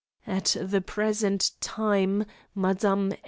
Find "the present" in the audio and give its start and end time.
0.59-1.51